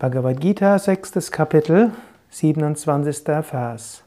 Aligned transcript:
Bhagavad 0.00 0.40
Gita, 0.40 0.78
sechstes 0.78 1.30
Kapitel, 1.30 1.90
27. 2.30 3.22
Vers. 3.42 4.02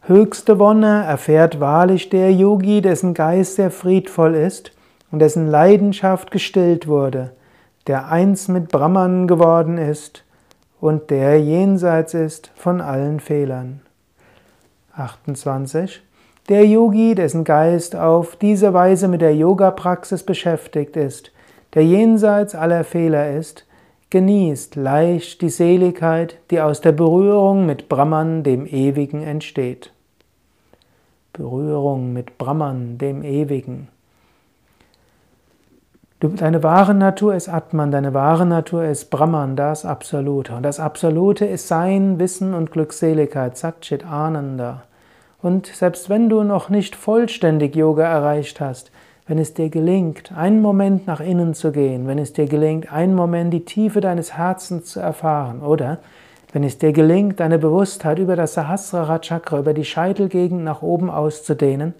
Höchste 0.00 0.58
Wonne 0.58 1.04
erfährt 1.04 1.60
wahrlich 1.60 2.08
der 2.08 2.32
Yogi, 2.32 2.80
dessen 2.80 3.12
Geist 3.12 3.56
sehr 3.56 3.70
friedvoll 3.70 4.34
ist 4.34 4.72
und 5.12 5.18
dessen 5.18 5.48
Leidenschaft 5.48 6.30
gestillt 6.30 6.88
wurde, 6.88 7.32
der 7.86 8.10
eins 8.10 8.48
mit 8.48 8.68
Brahman 8.68 9.28
geworden 9.28 9.76
ist 9.76 10.24
und 10.80 11.10
der 11.10 11.42
jenseits 11.42 12.14
ist 12.14 12.50
von 12.56 12.80
allen 12.80 13.20
Fehlern. 13.20 13.82
28. 14.94 16.00
Der 16.48 16.64
Yogi, 16.64 17.14
dessen 17.14 17.44
Geist 17.44 17.94
auf 17.94 18.36
diese 18.36 18.72
Weise 18.72 19.08
mit 19.08 19.20
der 19.20 19.36
Yoga-Praxis 19.36 20.22
beschäftigt 20.22 20.96
ist, 20.96 21.32
der 21.74 21.84
jenseits 21.84 22.54
aller 22.54 22.82
Fehler 22.82 23.36
ist, 23.36 23.65
genießt 24.16 24.76
leicht 24.76 25.42
die 25.42 25.50
Seligkeit, 25.50 26.38
die 26.50 26.62
aus 26.62 26.80
der 26.80 26.92
Berührung 26.92 27.66
mit 27.66 27.90
Brahman, 27.90 28.44
dem 28.44 28.64
Ewigen, 28.64 29.22
entsteht. 29.22 29.92
Berührung 31.34 32.14
mit 32.14 32.38
Brahman, 32.38 32.96
dem 32.96 33.22
Ewigen. 33.22 33.88
Deine 36.20 36.62
wahre 36.62 36.94
Natur 36.94 37.34
ist 37.34 37.50
Atman, 37.50 37.90
deine 37.90 38.14
wahre 38.14 38.46
Natur 38.46 38.86
ist 38.86 39.10
Brahman, 39.10 39.54
das 39.54 39.84
Absolute. 39.84 40.54
Und 40.54 40.62
das 40.62 40.80
Absolute 40.80 41.44
ist 41.44 41.68
Sein, 41.68 42.18
Wissen 42.18 42.54
und 42.54 42.70
Glückseligkeit, 42.70 43.58
Satchit 43.58 44.06
Ananda. 44.06 44.84
Und 45.42 45.66
selbst 45.66 46.08
wenn 46.08 46.30
du 46.30 46.42
noch 46.42 46.70
nicht 46.70 46.96
vollständig 46.96 47.76
Yoga 47.76 48.04
erreicht 48.04 48.60
hast, 48.62 48.90
wenn 49.26 49.38
es 49.38 49.54
dir 49.54 49.70
gelingt, 49.70 50.32
einen 50.32 50.62
Moment 50.62 51.06
nach 51.06 51.20
innen 51.20 51.54
zu 51.54 51.72
gehen, 51.72 52.06
wenn 52.06 52.18
es 52.18 52.32
dir 52.32 52.46
gelingt, 52.46 52.92
einen 52.92 53.14
Moment 53.14 53.52
die 53.52 53.64
Tiefe 53.64 54.00
deines 54.00 54.36
Herzens 54.36 54.86
zu 54.86 55.00
erfahren, 55.00 55.62
oder 55.62 55.98
wenn 56.52 56.62
es 56.62 56.78
dir 56.78 56.92
gelingt, 56.92 57.40
deine 57.40 57.58
Bewusstheit 57.58 58.18
über 58.18 58.36
das 58.36 58.54
Sahasrara 58.54 59.18
Chakra, 59.18 59.58
über 59.58 59.74
die 59.74 59.84
Scheitelgegend 59.84 60.62
nach 60.62 60.80
oben 60.80 61.10
auszudehnen, 61.10 61.94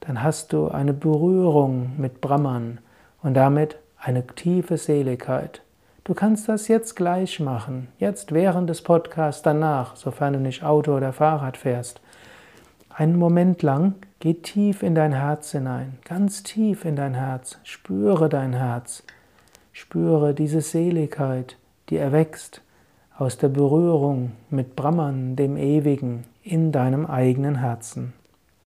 dann 0.00 0.22
hast 0.22 0.52
du 0.52 0.68
eine 0.68 0.92
Berührung 0.92 1.92
mit 1.96 2.20
Brahman 2.20 2.78
und 3.22 3.34
damit 3.34 3.76
eine 3.98 4.26
tiefe 4.26 4.76
Seligkeit. 4.76 5.62
Du 6.04 6.14
kannst 6.14 6.48
das 6.48 6.68
jetzt 6.68 6.96
gleich 6.96 7.40
machen, 7.40 7.88
jetzt 7.98 8.32
während 8.32 8.70
des 8.70 8.82
Podcasts, 8.82 9.42
danach, 9.42 9.96
sofern 9.96 10.34
du 10.34 10.40
nicht 10.40 10.62
Auto 10.62 10.96
oder 10.96 11.12
Fahrrad 11.12 11.56
fährst. 11.56 12.00
Einen 12.88 13.16
Moment 13.16 13.62
lang 13.62 13.94
geh 14.20 14.34
tief 14.34 14.82
in 14.82 14.94
dein 14.94 15.12
Herz 15.12 15.52
hinein, 15.52 15.98
ganz 16.04 16.42
tief 16.42 16.84
in 16.84 16.94
dein 16.94 17.14
Herz. 17.14 17.58
Spüre 17.64 18.28
dein 18.28 18.52
Herz. 18.52 19.02
Spüre 19.72 20.34
diese 20.34 20.60
Seligkeit, 20.60 21.56
die 21.88 21.96
erwächst 21.96 22.60
aus 23.16 23.38
der 23.38 23.48
Berührung 23.48 24.32
mit 24.50 24.76
Brahman, 24.76 25.36
dem 25.36 25.56
Ewigen, 25.56 26.24
in 26.42 26.70
deinem 26.70 27.06
eigenen 27.06 27.56
Herzen. 27.56 28.12